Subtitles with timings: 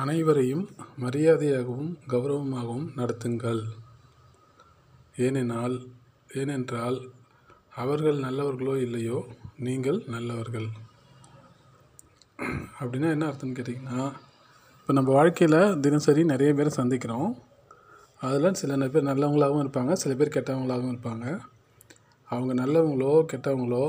[0.00, 0.62] அனைவரையும்
[1.02, 3.60] மரியாதையாகவும் கௌரவமாகவும் நடத்துங்கள்.
[5.24, 5.76] ஏனென்றால்
[6.40, 6.98] ஏனென்றால்
[7.82, 9.18] அவர்கள் நல்லவர்களோ இல்லையோ
[9.66, 10.68] நீங்கள் நல்லவர்கள்.
[12.80, 14.00] அப்படின்னா என்ன அர்த்தம்னு கேட்டிங்கன்னா
[14.78, 17.30] இப்போ நம்ம வாழ்க்கையில் தினசரி நிறைய பேரை சந்திக்கிறோம்.
[18.20, 21.26] அதில் சில பேர் நல்லவங்களாகவும் இருப்பாங்க சில பேர் கெட்டவங்களாகவும் இருப்பாங்க.
[22.30, 23.86] அவங்க நல்லவங்களோ கெட்டவங்களோ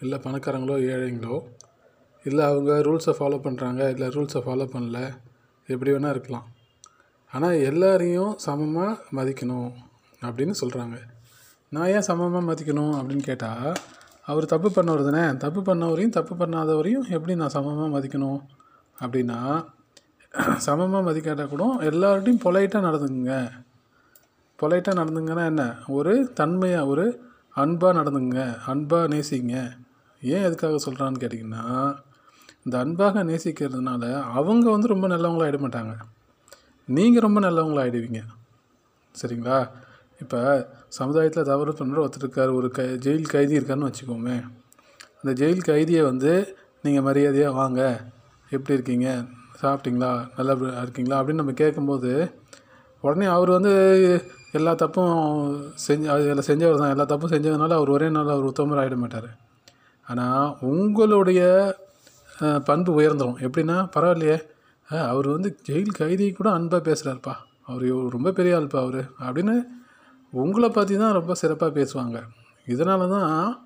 [0.00, 1.36] இல்லை பணக்காரங்களோ ஏழைங்களோ
[2.24, 5.00] இல்லை அவங்க ரூல்ஸை ஃபாலோ பண்ணுறாங்க இல்லை ரூல்ஸை ஃபாலோ பண்ணல
[5.68, 6.46] எப்படி வேணால் இருக்கலாம்.
[7.32, 9.70] ஆனால் எல்லாரையும் சமமாக மதிக்கணும்
[10.22, 10.96] அப்படின்னு சொல்கிறாங்க
[11.72, 13.70] நான் ஏன் சமமாக மதிக்கணும் அப்படின்னு கேட்டால்
[14.30, 15.24] அவர் தப்பு பண்ணவர் தானே.
[15.44, 18.40] தப்பு பண்ணவரையும் தப்பு பண்ணாதவரையும் எப்படி நான் சமமாக மதிக்கணும்?
[19.00, 19.38] அப்படின்னா
[20.66, 23.34] சமமாக மதிக்காட்டால் கூட எல்லார்ட்டையும் பொலைட்டாக நடந்துக்குங்க.
[24.58, 25.64] பொலைட்டாக நடந்துங்கன்னா என்ன?
[25.86, 27.06] ஒரு தன்மையாக ஒரு
[27.62, 28.40] அன்பாக நடந்துங்க
[28.72, 29.56] அன்பாக நேசிங்க.
[30.22, 31.64] ஏன் எதுக்காக சொல்கிறான்னு கேட்டிங்கன்னா
[32.66, 35.92] இந்த அன்பாக நேசிக்கிறதுனால அவங்க வந்து ரொம்ப நல்லவங்களாக ஆகிட மாட்டாங்க
[36.88, 38.20] நீங்கள் ரொம்ப நல்லவங்களாக ஆகிடுவீங்க
[39.14, 39.58] சரிங்களா?
[40.20, 44.36] இப்போ சமுதாயத்தில் தவறு பண்ணுற ஒருத்தர் இருக்கார் ஒரு க ஜெயில் கைதி இருக்காருன்னு வச்சுக்கோமே.
[45.20, 46.32] அந்த ஜெயில் கைதியை வந்து
[46.84, 47.80] நீங்கள் மரியாதையாக வாங்க.
[48.50, 49.08] எப்படி இருக்கீங்க?
[49.62, 50.10] சாப்பிட்டீங்களா?
[50.36, 51.18] நல்லா இருக்கீங்களா?
[51.18, 52.32] அப்படின்னு நம்ம கேட்கும்போது
[53.00, 53.72] உடனே அவர் வந்து
[54.52, 55.16] எல்லா தப்பும்
[55.88, 59.30] செஞ்சு அதில் செஞ்சவர் தான் எல்லா தப்பும் செஞ்சதுனால அவர் ஒரே நாள் அவர் உத்தமர் ஆகிட மாட்டார்
[60.06, 61.40] ஆனால் உங்களுடைய
[62.38, 64.38] பண்பு உயர்ந்துடும் எப்படின்னா பரவாயில்லையே.
[64.88, 69.00] அவர் வந்து ஜெயில் கைதி கூட அன்பாக பேசுகிறாருப்பா அவர் ரொம்ப பெரிய ஆள்ப்பா அவர்.
[69.20, 69.54] அப்படின்னு
[70.30, 72.18] உங்களை பற்றி தான் ரொம்ப சிறப்பாக பேசுவாங்க.
[72.66, 73.64] இதனால தான்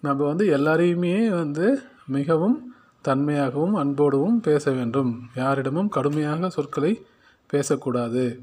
[0.00, 1.66] நம்ம வந்து எல்லாரையுமே வந்து
[2.06, 5.12] மிகவும் தன்மையாகவும் அன்போடவும் பேச வேண்டும்.
[5.34, 7.06] யாரிடமும் கடுமையாக சொற்களை
[7.46, 8.42] பேசக்கூடாது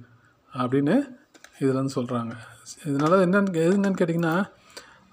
[0.54, 0.96] அப்படின்னு
[1.60, 2.34] இதில் வந்து சொல்கிறாங்க
[2.86, 4.36] இதனால் என்னென்னு எது கேட்டிங்கன்னா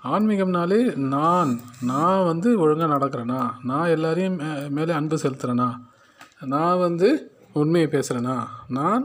[0.04, 1.50] ஆன்மீகம்னாலே நான்
[1.82, 3.40] நான் வந்து ஒழுங்காக நடக்கிறேனா?
[3.62, 5.68] நான் எல்லாரையும் மே- மேலே அன்பு செலுத்துகிறேனா
[6.44, 7.08] நான் வந்து
[7.52, 8.36] உண்மையை பேசுகிறேனா
[8.68, 9.04] நான்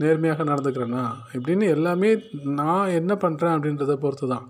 [0.00, 1.04] நேர்மையாக நடந்துக்கிறேனா?
[1.32, 2.10] இப்படின்னு எல்லாமே
[2.58, 4.46] நான் என்ன பண்ணுறேன் அப்படின்றத பொறுத்து தான்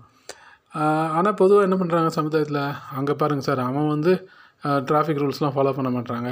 [1.11, 2.61] ஆனால் பொதுவாக என்ன பண்ணுறாங்க சமுதாயத்தில்?
[2.91, 4.11] அங்கே பாருங்கள் சார் அவன் வந்து
[4.87, 6.29] டிராஃபிக் ரூல்ஸ்லாம் ஃபாலோ பண்ண மாட்டாங்க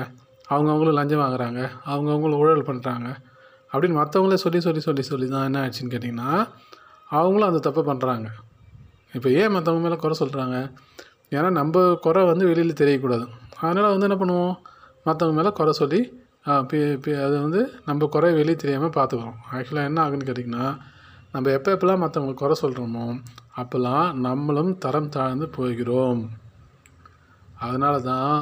[0.48, 1.62] அவங்கவுங்களும் லஞ்சம் வாங்குறாங்க.
[1.86, 3.08] அவங்கவுங்களும் ஊழல் பண்ணுறாங்க
[3.72, 6.30] அப்படின்னு மற்றவங்களே சொல்லி சொல்லி சொல்லி சொல்லி தான் என்ன ஆச்சுன்னு கேட்டிங்கன்னா
[7.10, 8.28] அவங்களும் அந்த தப்பை பண்ணுறாங்க
[9.14, 10.58] இப்போ ஏன் மற்றவங்க மேலே குறை சொல்கிறாங்க
[11.36, 13.26] ஏன்னா நம்ம குறை வந்து வெளியில் தெரியக்கூடாது.
[13.64, 14.56] அதனால் வந்து என்ன பண்ணுவோம்?
[15.08, 16.02] மற்றவங்க மேலே குறை சொல்லி
[17.26, 19.40] அது வந்து நம்ம குறை வெளியே தெரியாமல் பார்த்துக்கிறோம்.
[19.56, 20.68] ஆக்சுவலாக என்ன ஆகுன்னு கேட்டிங்கன்னா
[21.34, 23.06] நம்ம எப்போ எப்போல்லாம் மற்றவங்க குறை சொல்கிறோமோ
[23.62, 26.22] அப்போல்லாம் நம்மளும் தரம் தாழ்ந்து போகிறோம்.
[27.66, 28.34] அதனால தான்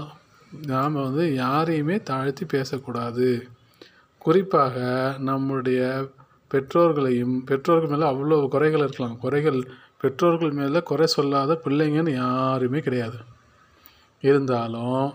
[0.71, 3.27] நாம் வந்து யாரையுமே தாழ்த்தி பேசக்கூடாது.
[4.25, 4.77] குறிப்பாக
[5.29, 5.81] நம்முடைய
[6.51, 9.17] பெற்றோர்களையும் பெற்றோர்கள் மேலே அவ்வளோ குறைகள் இருக்கலாம்.
[9.23, 9.59] குறைகள்
[10.01, 13.19] பெற்றோர்கள் மேலே குறை சொல்லாத பிள்ளைங்கன்னு யாருமே கிடையாது.
[14.23, 15.07] இருந்தாலும்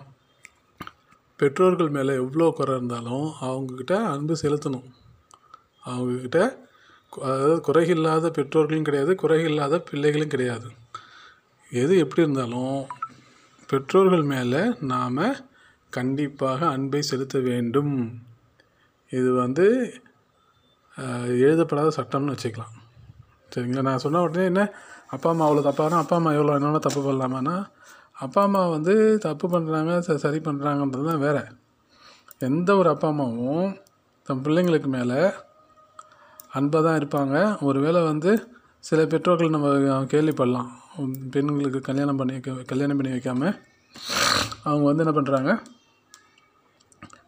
[1.41, 4.89] பெற்றோர்கள் மேலே எவ்வளோ குறை இருந்தாலும் அவங்கக்கிட்ட அன்பு செலுத்தணும்.
[5.85, 6.41] அவங்கக்கிட்ட
[7.13, 10.69] அதாவது குறையில்லாத பெற்றோர்களும் கிடையாது குறையில்லாத பிள்ளைகளும் கிடையாது.
[11.73, 12.77] எது எப்படி இருந்தாலும்
[13.69, 15.21] பெற்றோர்கள் மேலே நாம்
[15.93, 17.95] கண்டிப்பாக அன்பை செலுத்த வேண்டும்.
[19.13, 19.67] இது வந்து
[21.47, 22.77] எழுதப்படாத சட்டம்னு வச்சுக்கலாம்.
[23.53, 23.81] சரிங்களா?
[23.81, 24.63] நான் சொன்ன உடனே என்ன?
[25.09, 27.57] அப்பா அம்மா அவ்வளோ தப்பானா அப்பா அம்மா எவ்வளோ என்னென்ன தப்பு பண்ணலாமான்னா
[28.17, 31.43] அப்பா அம்மா வந்து தப்பு பண்ணுறாங்க ச சரி பண்ணுறாங்கன்றது தான் வேறு.
[32.41, 33.71] எந்த ஒரு அப்பா அம்மாவும்
[34.29, 35.19] தன் பிள்ளைங்களுக்கு மேலே
[36.51, 37.37] அன்பாக தான் இருப்பாங்க.
[37.61, 38.33] ஒருவேளை வந்து
[38.85, 39.69] சில பெற்றோர்கள் நம்ம
[40.13, 40.71] கேள்விப்படலாம்.
[41.31, 43.55] பெண்களுக்கு கல்யாணம் பண்ணி வைக்க கல்யாணம் பண்ணி வைக்காமல்
[44.65, 45.53] அவங்க வந்து என்ன பண்ணுறாங்க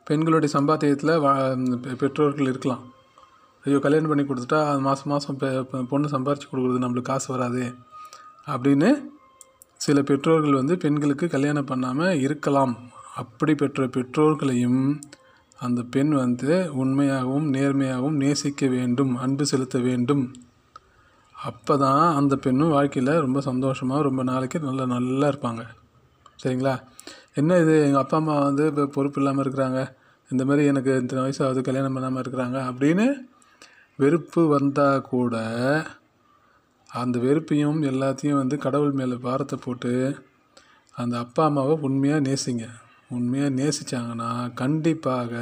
[0.07, 1.33] பெண்களுடைய சம்பாத்தியத்தில் வா
[1.85, 2.83] பெ- பெற்றோர்கள் இருக்கலாம்.
[3.67, 5.39] ஐயோ கல்யாணம் பண்ணி கொடுத்துட்டா அது மாதம் மாதம்
[5.93, 7.65] பொண்ணு சம்பாரித்து கொடுக்குறது நம்மளுக்கு காசு வராது
[8.53, 8.91] அப்படின்னு
[9.81, 12.75] சில பெற்றோர்கள் வந்து பெண்களுக்கு கல்யாணம் பண்ணாமல் இருக்கலாம்.
[13.21, 14.83] அப்படி பெற்ற பெற்றோர்களையும்
[15.59, 16.51] அந்த பெண் வந்து
[16.83, 20.25] உண்மையாகவும் நேர்மையாகவும் நேசிக்க வேண்டும் அன்பு செலுத்த வேண்டும்.
[21.37, 25.63] அப்போ தான் அந்த பெண்ணும் வாழ்க்கையில் ரொம்ப சந்தோஷமாக ரொம்ப நாளைக்கு நல்லா நல்லா இருப்பாங்க.
[26.43, 26.75] சரிங்களா?
[27.41, 27.75] என்ன இது?
[27.87, 29.81] எங்கள் அப்பா அம்மா வந்து இப்போ பொறுப்பு இல்லாமல் இருக்கிறாங்க.
[30.31, 33.07] இந்த மாதிரி எனக்கு இத்தனை வயசாவது கல்யாணம் பண்ணாமல் இருக்கிறாங்க அப்படின்னு
[33.99, 35.35] வெறுப்பு வந்தால் கூட
[36.89, 39.93] அந்த வெறுப்பையும் எல்லாத்தையும் வந்து கடவுள் மேலே பாரத்தை போட்டு
[40.95, 42.67] அந்த அப்பா அம்மாவை உண்மையாக நேசிங்க.
[43.17, 44.31] உண்மையாக நேசிச்சாங்கன்னா
[44.61, 45.33] கண்டிப்பாக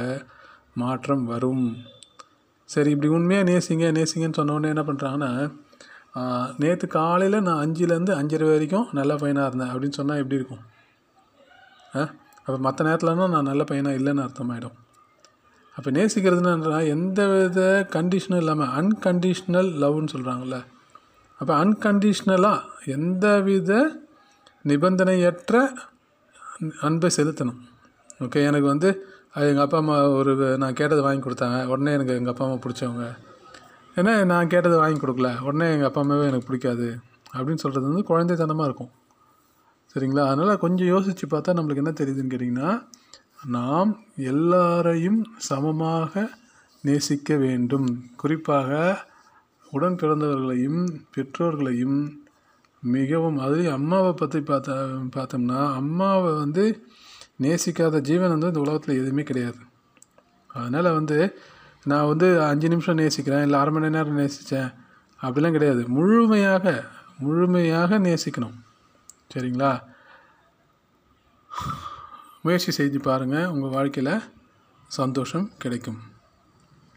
[0.81, 1.65] மாற்றம் வரும்.
[2.69, 5.31] சரி இப்படி உண்மையாக நேசிங்க நேசிங்கன்னு சொன்னோடனே என்ன பண்ணுறாங்கன்னா
[6.61, 9.71] நேற்று காலையில் நான் அஞ்சுலேருந்து அஞ்சரை வரைக்கும் நல்ல பையனாக இருந்தேன்.
[9.73, 10.63] அப்படின்னு சொன்னால் எப்படி இருக்கும்?
[11.95, 12.01] ஆ
[12.45, 14.77] அப்போ மற்ற நேரத்துலன்னா நான் நல்ல பையனாக இல்லைன்னு அர்த்தமாயிடும்.
[15.77, 20.57] அப்போ நேசிக்கிறதுனா எந்த வித கண்டிஷனும் இல்லாமல் அன்கண்டிஷ்னல் லவ்னு சொல்கிறாங்கல்ல
[21.39, 24.01] அப்போ அன்கண்டிஷ்னலாக எந்த வித
[24.65, 25.55] நிபந்தனையற்ற
[26.81, 27.59] அன்பை செலுத்தணும்.
[28.19, 28.89] ஓகே எனக்கு வந்து
[29.35, 31.65] எங்கள் அப்பா அம்மா ஒரு நான் கேட்டதை வாங்கி கொடுத்தாங்க.
[31.65, 33.05] உடனே எனக்கு எங்கள் அப்பா அம்மா பிடிச்சவங்க.
[33.95, 35.41] ஏன்னா நான் கேட்டதை வாங்கி கொடுக்கல.
[35.41, 36.87] உடனே எங்கள் அப்பா அம்மாவே எனக்கு பிடிக்காது.
[37.35, 38.91] அப்படின்னு சொல்கிறது வந்து குழந்தைத்தனமாக இருக்கும்.
[39.95, 40.23] சரிங்களா?
[40.27, 42.69] அதனால் கொஞ்சம் யோசித்து பார்த்தா நம்மளுக்கு என்ன தெரியுதுன்னு கேட்டிங்கன்னா
[43.45, 46.29] நாம் எல்லாரையும் சமமாக
[46.81, 48.09] நேசிக்க வேண்டும்.
[48.15, 49.05] குறிப்பாக
[49.71, 52.21] உடன் பிறந்தவர்களையும் பெற்றோர்களையும்
[52.79, 54.75] மிகவும் அது அம்மாவை பற்றி பார்த்தா
[55.15, 56.87] பார்த்தோம்னா அம்மாவை வந்து
[57.41, 59.57] நேசிக்காத ஜீவன் வந்து இந்த உலகத்தில் எதுவுமே கிடையாது.
[60.47, 61.39] அதனால் வந்து
[61.83, 64.73] நான் வந்து அஞ்சு நிமிஷம் நேசிக்கிறேன் இல்லை அரை மணி நேரம் நேசித்தேன்
[65.21, 65.87] அப்படிலாம் கிடையாது.
[65.87, 66.83] முழுமையாக
[67.17, 68.55] முழுமையாக நேசிக்கணும்.
[69.35, 69.83] சரிங்களா?
[72.45, 74.23] முயற்சி செய்து பாருங்கள் உங்கள் வாழ்க்கையில்
[74.87, 75.99] சந்தோஷம் கிடைக்கும்.